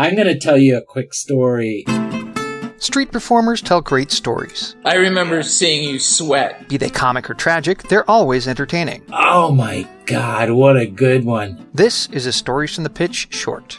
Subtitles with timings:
[0.00, 1.84] I'm going to tell you a quick story.
[2.78, 4.74] Street performers tell great stories.
[4.82, 6.70] I remember seeing you sweat.
[6.70, 9.04] Be they comic or tragic, they're always entertaining.
[9.12, 11.68] Oh my god, what a good one.
[11.74, 13.78] This is a Stories from the Pitch short.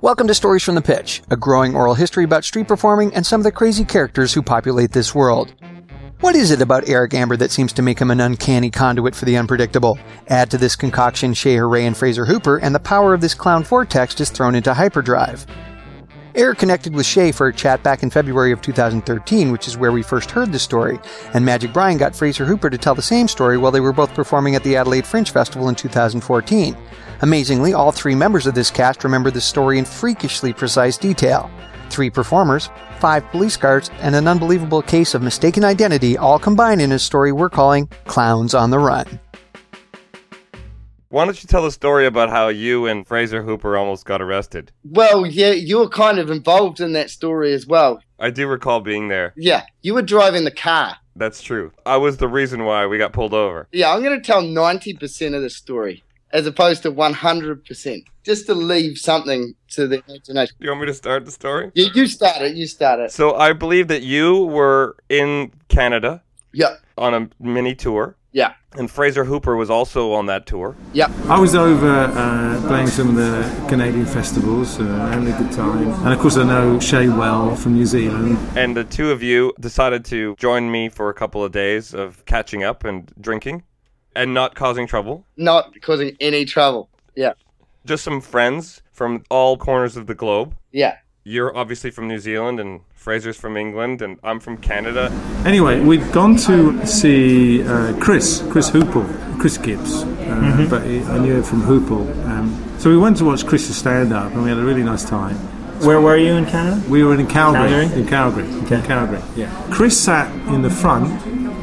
[0.00, 3.38] Welcome to Stories from the Pitch, a growing oral history about street performing and some
[3.38, 5.52] of the crazy characters who populate this world.
[6.20, 9.24] What is it about Eric Amber that seems to make him an uncanny conduit for
[9.24, 10.00] the unpredictable?
[10.26, 13.62] Add to this concoction Shay Horay and Fraser Hooper, and the power of this clown
[13.62, 15.46] vortex is thrown into hyperdrive.
[16.34, 19.92] Eric connected with Shay for a chat back in February of 2013, which is where
[19.92, 20.98] we first heard the story,
[21.34, 24.12] and Magic Brian got Fraser Hooper to tell the same story while they were both
[24.12, 26.76] performing at the Adelaide Fringe Festival in 2014.
[27.20, 31.48] Amazingly, all three members of this cast remember the story in freakishly precise detail.
[31.88, 36.92] Three performers, five police cars, and an unbelievable case of mistaken identity all combine in
[36.92, 39.20] a story we're calling Clowns on the Run.
[41.10, 44.72] Why don't you tell the story about how you and Fraser Hooper almost got arrested?
[44.84, 48.02] Well, yeah, you were kind of involved in that story as well.
[48.18, 49.32] I do recall being there.
[49.34, 50.96] Yeah, you were driving the car.
[51.16, 51.72] That's true.
[51.86, 53.68] I was the reason why we got pulled over.
[53.72, 58.54] Yeah, I'm going to tell 90% of the story as opposed to 100%, just to
[58.54, 60.54] leave something to the imagination.
[60.60, 61.70] Do you want me to start the story?
[61.74, 63.12] You, you start it, you start it.
[63.12, 66.22] So I believe that you were in Canada
[66.52, 70.76] Yeah, on a mini tour, yeah, and Fraser Hooper was also on that tour.
[70.92, 71.08] yeah.
[71.28, 75.88] I was over uh, playing some of the Canadian festivals, uh, having a good time.
[76.04, 78.36] And of course, I know Shay well from New Zealand.
[78.56, 82.22] And the two of you decided to join me for a couple of days of
[82.26, 83.62] catching up and drinking
[84.16, 85.24] and not causing trouble.
[85.36, 86.88] Not causing any trouble.
[87.14, 87.32] Yeah,
[87.84, 90.54] Just some friends from all corners of the globe.
[90.72, 90.96] yeah.
[91.24, 95.10] You're obviously from New Zealand, and Fraser's from England, and I'm from Canada.
[95.44, 99.04] Anyway, we've gone to see uh, Chris, Chris Hoople,
[99.38, 102.08] Chris Gibbs, uh, but he, I knew him from Hoople.
[102.30, 105.04] Um, so we went to watch Chris's stand up and we had a really nice
[105.04, 105.36] time.
[105.84, 106.82] Where were you in Canada?
[106.88, 107.68] We were in Calgary.
[107.88, 108.00] Calgary?
[108.00, 108.48] In Calgary.
[108.48, 109.68] In Calgary, yeah.
[109.70, 111.08] Chris sat in the front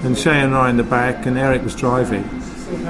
[0.03, 2.24] and Shay and I in the back, and Eric was driving.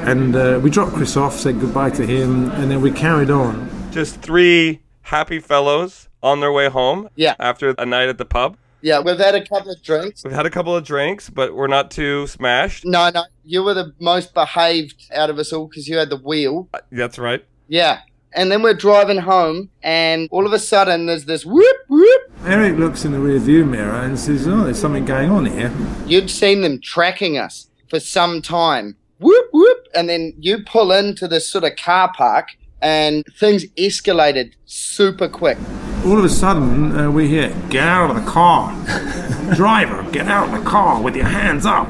[0.08, 3.70] And uh, we dropped Chris off, said goodbye to him, and then we carried on.
[3.92, 7.36] Just three happy fellows on their way home Yeah.
[7.40, 8.58] after a night at the pub.
[8.82, 10.24] Yeah, we've had a couple of drinks.
[10.24, 12.86] We've had a couple of drinks, but we're not too smashed.
[12.86, 16.18] No, no, you were the most behaved out of us all because you had the
[16.18, 16.68] wheel.
[16.74, 17.44] Uh, That's right.
[17.68, 18.02] Yeah.
[18.34, 22.22] And then we're driving home, and all of a sudden there's this whoop, whoop.
[22.44, 25.72] Eric looks in the rear view mirror and says, Oh, there's something going on here.
[26.06, 28.98] You'd seen them tracking us for some time.
[29.20, 29.88] Whoop, whoop.
[29.94, 32.50] And then you pull into this sort of car park,
[32.82, 35.58] and things escalated super quick.
[36.06, 38.72] All of a sudden, uh, we hear, Get out of the car.
[39.56, 41.88] Driver, get out of the car with your hands up.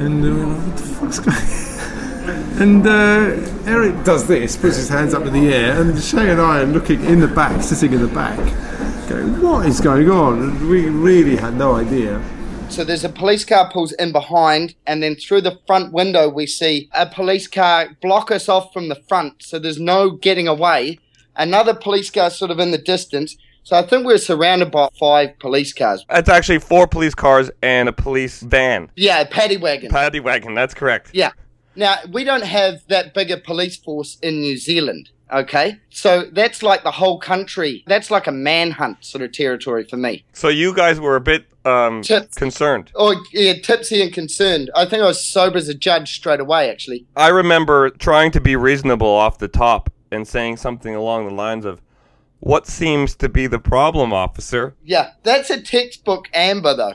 [0.00, 1.36] And uh, What the fuck's going
[2.60, 6.40] And uh, Eric does this, puts his hands up in the air, and Shay and
[6.40, 8.38] I are looking in the back, sitting in the back,
[9.08, 10.42] going, What is going on?
[10.42, 12.22] And we really had no idea.
[12.72, 16.46] So there's a police car pulls in behind, and then through the front window, we
[16.46, 19.42] see a police car block us off from the front.
[19.42, 20.98] So there's no getting away.
[21.36, 23.36] Another police car sort of in the distance.
[23.62, 26.06] So I think we're surrounded by five police cars.
[26.08, 28.90] It's actually four police cars and a police van.
[28.96, 29.90] Yeah, a paddy wagon.
[29.90, 31.10] Paddy wagon, that's correct.
[31.12, 31.32] Yeah.
[31.76, 35.78] Now, we don't have that big a police force in New Zealand, okay?
[35.90, 37.82] So that's like the whole country.
[37.86, 40.24] That's like a manhunt sort of territory for me.
[40.32, 42.34] So you guys were a bit um, Tips.
[42.36, 42.90] concerned.
[42.94, 44.70] Oh, yeah, tipsy and concerned.
[44.74, 47.06] I think I was sober as a judge straight away, actually.
[47.16, 51.64] I remember trying to be reasonable off the top and saying something along the lines
[51.64, 51.80] of,
[52.40, 54.74] What seems to be the problem, officer?
[54.84, 56.94] Yeah, that's a textbook Amber, though.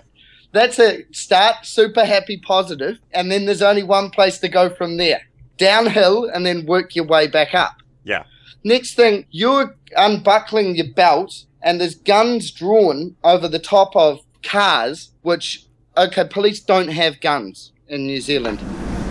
[0.52, 4.98] That's a start super happy positive, and then there's only one place to go from
[4.98, 5.22] there
[5.58, 7.78] downhill and then work your way back up.
[8.08, 8.24] Yeah.
[8.64, 15.12] Next thing, you're unbuckling your belt, and there's guns drawn over the top of cars,
[15.24, 15.66] which,
[15.98, 18.62] okay, police don't have guns in New Zealand.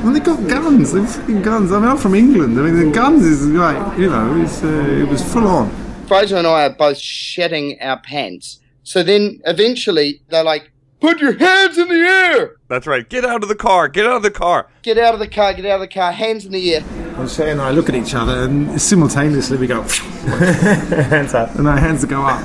[0.02, 0.92] Well, they got guns.
[0.92, 1.72] They've fucking guns.
[1.72, 2.58] I mean, I'm from England.
[2.58, 5.70] I mean, the guns is like, you know, it's, uh, it was full on.
[6.06, 8.60] Fraser and I are both shedding our pants.
[8.82, 12.56] So then eventually they're like, put your hands in the air!
[12.68, 13.06] That's right.
[13.08, 13.88] Get out of the car.
[13.88, 14.68] Get out of the car.
[14.82, 16.84] Get out of the car, get out of the car, hands in the air.
[17.18, 21.54] And Shay and I look at each other, and simultaneously we go, Hands up.
[21.56, 22.42] and our hands go up.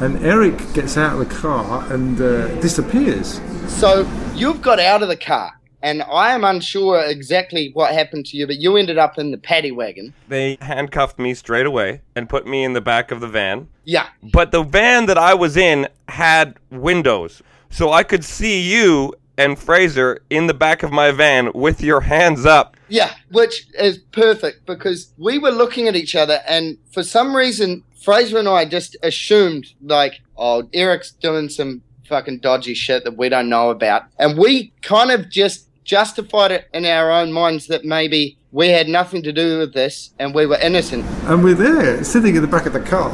[0.00, 3.40] And Eric gets out of the car and uh, disappears.
[3.66, 5.52] So you've got out of the car,
[5.82, 9.38] and I am unsure exactly what happened to you, but you ended up in the
[9.38, 10.14] paddy wagon.
[10.28, 13.66] They handcuffed me straight away and put me in the back of the van.
[13.84, 17.42] Yeah, But the van that I was in had windows.
[17.70, 22.02] So I could see you and Fraser in the back of my van with your
[22.02, 22.76] hands up.
[22.88, 27.84] Yeah, which is perfect because we were looking at each other, and for some reason,
[28.02, 33.28] Fraser and I just assumed, like, oh, Eric's doing some fucking dodgy shit that we
[33.28, 34.04] don't know about.
[34.18, 38.88] And we kind of just justified it in our own minds that maybe we had
[38.88, 41.04] nothing to do with this and we were innocent.
[41.24, 43.10] And we're there, sitting in the back of the car.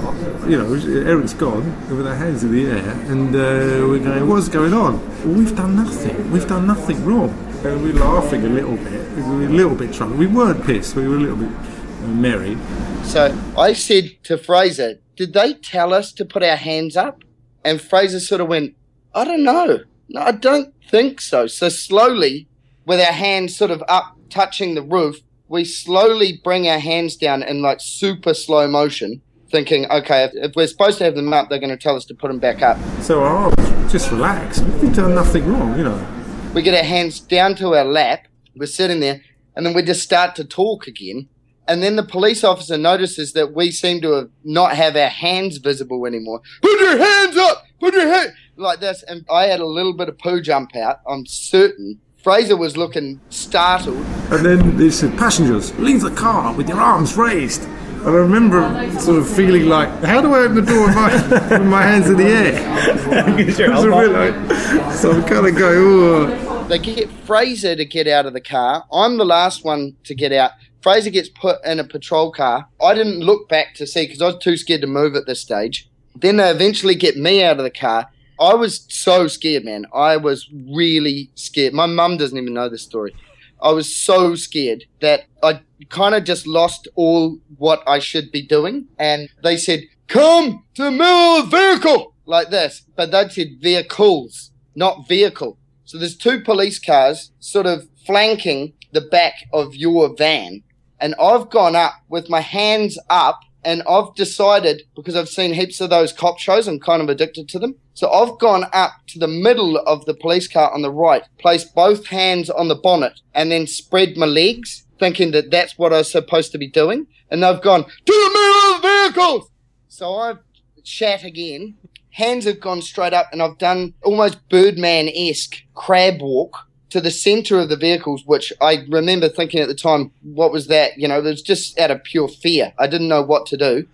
[0.48, 0.74] You know,
[1.06, 1.64] Eric's gone
[1.96, 5.56] with our hands in the air, and uh, we're going, "What's going on?" Well, we've
[5.56, 6.30] done nothing.
[6.30, 7.30] We've done nothing wrong.
[7.64, 9.10] And we're laughing a little bit.
[9.16, 10.18] We were a little bit drunk.
[10.18, 10.94] We weren't pissed.
[10.96, 12.58] We were a little bit uh, merry.
[13.04, 17.24] So I said to Fraser, Did they tell us to put our hands up?
[17.64, 18.74] And Fraser sort of went,
[19.14, 19.80] I don't know.
[20.10, 21.46] No, I don't think so.
[21.46, 22.46] So slowly,
[22.86, 27.42] with our hands sort of up touching the roof, we slowly bring our hands down
[27.42, 29.20] in like super slow motion,
[29.50, 32.04] thinking, okay, if, if we're supposed to have them up, they're going to tell us
[32.06, 32.78] to put them back up.
[33.02, 34.60] So I was just relax.
[34.60, 36.06] We've done nothing wrong, you know.
[36.54, 38.26] We get our hands down to our lap.
[38.56, 39.20] We're sitting there,
[39.56, 41.28] and then we just start to talk again.
[41.66, 45.56] And then the police officer notices that we seem to have not have our hands
[45.58, 46.42] visible anymore.
[46.60, 47.64] Put your hands up!
[47.80, 49.02] Put your hand like this.
[49.02, 51.00] And I had a little bit of poo jump out.
[51.06, 52.00] I'm certain.
[52.24, 53.98] Fraser was looking startled.
[54.32, 57.64] And then they said, passengers, leave the car with your arms raised.
[57.64, 58.60] And I remember
[58.98, 62.08] sort of feeling like, how do I open the door with my, with my hands
[62.08, 63.38] in the air?
[63.38, 64.32] Use It was a elbow.
[64.32, 66.66] bit like, so I'm kind of going, oh.
[66.66, 68.86] They get Fraser to get out of the car.
[68.90, 70.52] I'm the last one to get out.
[70.80, 72.66] Fraser gets put in a patrol car.
[72.82, 75.42] I didn't look back to see because I was too scared to move at this
[75.42, 75.90] stage.
[76.16, 78.08] Then they eventually get me out of the car.
[78.38, 79.86] I was so scared, man.
[79.92, 81.72] I was really scared.
[81.72, 83.14] My mum doesn't even know this story.
[83.62, 88.42] I was so scared that I kind of just lost all what I should be
[88.42, 88.86] doing.
[88.98, 92.84] And they said, Come to middle vehicle like this.
[92.94, 95.58] But they said vehicles, not vehicle.
[95.84, 100.62] So there's two police cars sort of flanking the back of your van.
[101.00, 105.80] And I've gone up with my hands up and I've decided because I've seen heaps
[105.80, 107.76] of those cop shows, I'm kind of addicted to them.
[107.94, 111.74] So I've gone up to the middle of the police car on the right, placed
[111.74, 115.98] both hands on the bonnet, and then spread my legs, thinking that that's what I
[115.98, 117.06] was supposed to be doing.
[117.30, 119.50] And they've gone to the middle of the vehicles.
[119.88, 120.38] So I've
[120.82, 121.76] shat again.
[122.10, 127.10] Hands have gone straight up, and I've done almost Birdman esque crab walk to the
[127.10, 130.96] center of the vehicles, which I remember thinking at the time, what was that?
[130.96, 132.72] You know, it was just out of pure fear.
[132.78, 133.88] I didn't know what to do.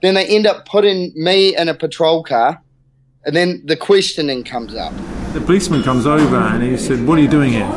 [0.00, 2.62] Then they end up putting me in a patrol car,
[3.26, 4.94] and then the questioning comes up.
[5.34, 7.70] The policeman comes over and he said, what are you doing here?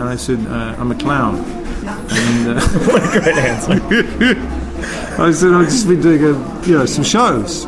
[0.00, 1.36] And I said, uh, I'm a clown.
[1.36, 2.60] And uh,
[2.90, 3.72] What a great answer.
[5.22, 7.66] I said, I've just been doing a, you know, some shows.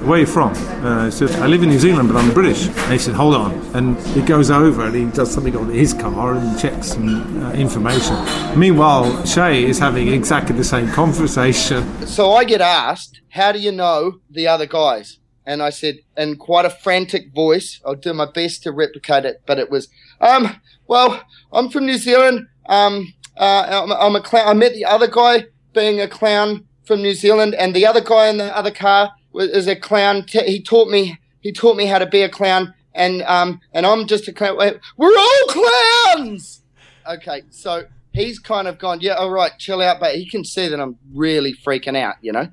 [0.00, 0.52] Where are you from?
[0.84, 2.68] Uh, I said, I live in New Zealand, but I'm British.
[2.68, 3.52] And he said, hold on.
[3.74, 7.52] And he goes over and he does something on his car and checks some uh,
[7.52, 8.16] information.
[8.56, 12.06] Meanwhile, Shay is having exactly the same conversation.
[12.06, 15.18] So I get asked, How do you know the other guys?
[15.44, 19.42] And I said, in quite a frantic voice, I'll do my best to replicate it,
[19.46, 19.88] but it was,
[20.20, 21.22] um, well,
[21.52, 22.46] I'm from New Zealand.
[22.66, 24.46] Um, uh, I'm, I'm a clown.
[24.46, 28.28] I met the other guy being a clown from New Zealand, and the other guy
[28.28, 30.24] in the other car is a clown.
[30.28, 34.06] He taught me, he taught me how to be a clown, and um, and I'm
[34.06, 34.56] just a clown.
[34.96, 36.62] We're all clowns.
[37.06, 40.68] Okay, so he's kind of gone, yeah, all right, chill out, but he can see
[40.68, 42.48] that I'm really freaking out, you know.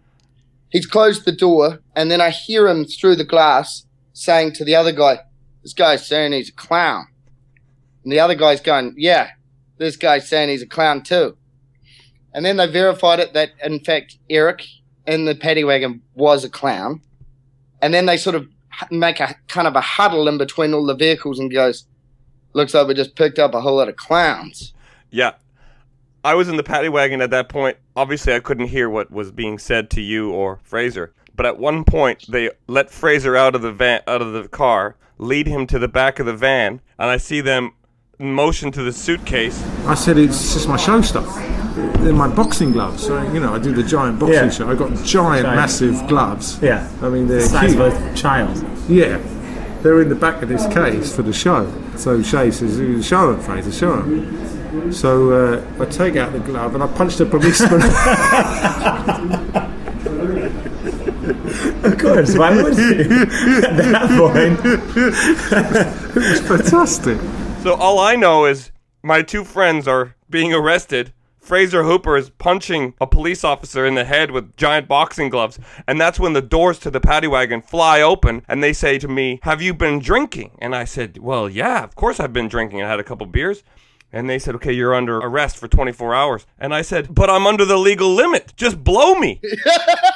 [0.70, 4.76] He's closed the door, and then I hear him through the glass saying to the
[4.76, 5.20] other guy,
[5.64, 7.08] This guy's saying he's a clown.
[8.04, 9.32] And the other guy's going, Yeah,
[9.78, 11.38] this guy's saying he's a clown too.
[12.34, 14.66] And then they verified it that, in fact, Eric
[15.08, 17.02] in the paddy wagon was a clown.
[17.82, 18.48] And then they sort of
[18.92, 21.86] make a kind of a huddle in between all the vehicles and goes,
[22.54, 24.74] Looks like we just picked up a whole lot of clowns.
[25.12, 25.34] Yeah.
[26.24, 27.78] I was in the paddy wagon at that point.
[27.98, 31.14] Obviously, I couldn't hear what was being said to you or Fraser.
[31.36, 34.96] But at one point, they let Fraser out of the van, out of the car,
[35.18, 37.74] lead him to the back of the van, and I see them
[38.18, 39.62] motion to the suitcase.
[39.86, 41.55] I said, it's just my show stuff.
[41.76, 43.04] They're my boxing gloves.
[43.06, 44.50] So, you know, I do the giant boxing Yeah.
[44.50, 44.70] show.
[44.70, 45.56] I've got giant, Giant.
[45.56, 46.58] massive gloves.
[46.62, 46.88] Yeah.
[47.02, 47.82] I mean, they're The size huge.
[47.94, 48.66] of a child.
[48.88, 49.18] Yeah,
[49.82, 51.68] they're in the back of this case for the show.
[51.98, 56.76] So Shay says, "Show them, Fraser, show them." So uh, I take out the glove
[56.76, 57.82] and I punch the policeman.
[61.86, 62.36] Of course.
[62.38, 62.92] Why would you?
[62.92, 64.60] At that point.
[64.66, 67.18] it was fantastic.
[67.64, 68.72] So all I know is
[69.04, 71.14] my two friends are being arrested
[71.46, 75.60] Fraser Hooper is punching a police officer in the head with giant boxing gloves.
[75.88, 79.08] And that's when the doors to the paddy wagon fly open and they say to
[79.08, 80.58] me, Have you been drinking?
[80.58, 82.82] And I said, Well, yeah, of course I've been drinking.
[82.82, 83.64] I had a couple beers.
[84.12, 86.48] And they said, Okay, you're under arrest for 24 hours.
[86.58, 88.54] And I said, But I'm under the legal limit.
[88.56, 89.40] Just blow me.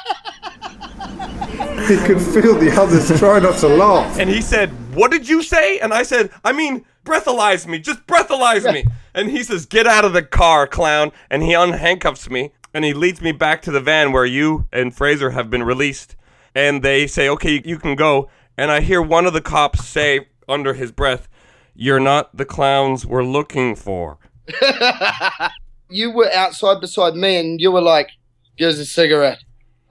[1.88, 4.18] He could feel the others try not to laugh.
[4.18, 5.78] And he said, What did you say?
[5.78, 7.78] And I said, I mean, breathalyze me.
[7.78, 8.84] Just breathalyze me.
[9.14, 11.12] And he says, Get out of the car, clown.
[11.30, 14.94] And he unhandcuffs me and he leads me back to the van where you and
[14.94, 16.16] Fraser have been released.
[16.54, 18.28] And they say, Okay, you can go.
[18.56, 21.28] And I hear one of the cops say under his breath,
[21.74, 24.18] You're not the clowns we're looking for.
[25.90, 28.10] You were outside beside me, and you were like,
[28.56, 29.42] "Here's a cigarette.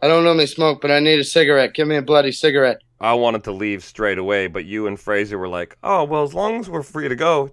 [0.01, 1.73] I don't normally smoke, but I need a cigarette.
[1.73, 5.37] Give me a bloody cigarette." I wanted to leave straight away, but you and Fraser
[5.37, 7.51] were like, "Oh, well, as long as we're free to go,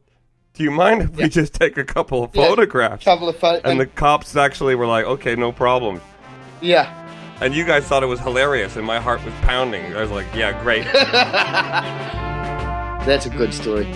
[0.54, 3.60] do you mind if we just take a couple of Yeah, photographs?" Couple of pho-
[3.64, 6.00] And the cops actually were like, "Okay, no problem."
[6.60, 7.02] yeah.
[7.40, 9.94] And you guys thought it was hilarious, and my heart was pounding.
[9.94, 10.84] I was like, "Yeah, great."
[13.06, 13.86] That's a good story.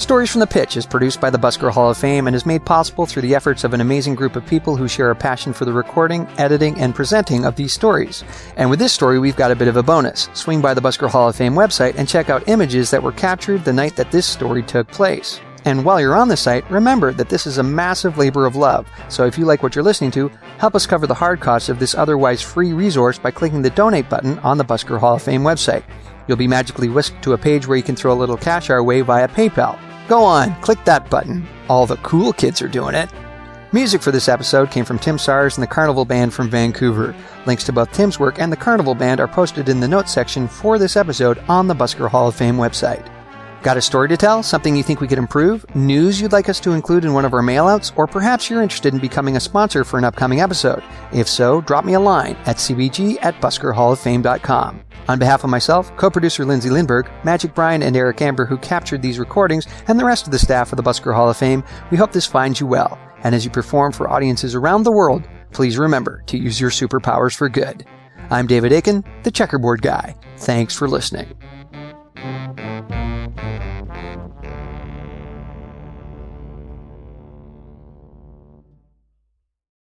[0.00, 2.64] Stories from the Pitch is produced by the Busker Hall of Fame and is made
[2.64, 5.66] possible through the efforts of an amazing group of people who share a passion for
[5.66, 8.24] the recording, editing, and presenting of these stories.
[8.56, 10.30] And with this story, we've got a bit of a bonus.
[10.32, 13.62] Swing by the Busker Hall of Fame website and check out images that were captured
[13.62, 15.38] the night that this story took place.
[15.66, 18.88] And while you're on the site, remember that this is a massive labor of love.
[19.10, 21.78] So if you like what you're listening to, help us cover the hard costs of
[21.78, 25.42] this otherwise free resource by clicking the donate button on the Busker Hall of Fame
[25.42, 25.84] website.
[26.26, 28.82] You'll be magically whisked to a page where you can throw a little cash our
[28.82, 29.78] way via PayPal.
[30.10, 31.46] Go on, click that button.
[31.68, 33.08] All the cool kids are doing it.
[33.72, 37.14] Music for this episode came from Tim Sars and the Carnival Band from Vancouver.
[37.46, 40.48] Links to both Tim's work and the Carnival Band are posted in the notes section
[40.48, 43.08] for this episode on the Busker Hall of Fame website.
[43.62, 44.42] Got a story to tell?
[44.42, 45.66] Something you think we could improve?
[45.76, 47.92] News you'd like us to include in one of our mailouts?
[47.94, 50.82] Or perhaps you're interested in becoming a sponsor for an upcoming episode?
[51.12, 54.80] If so, drop me a line at cbg at buskerhalloffame.com.
[55.08, 59.18] On behalf of myself, co-producer Lindsay Lindberg, Magic Brian, and Eric Amber, who captured these
[59.18, 62.12] recordings, and the rest of the staff of the Busker Hall of Fame, we hope
[62.12, 62.98] this finds you well.
[63.24, 67.36] And as you perform for audiences around the world, please remember to use your superpowers
[67.36, 67.84] for good.
[68.30, 70.14] I'm David Aiken, the checkerboard guy.
[70.38, 71.36] Thanks for listening.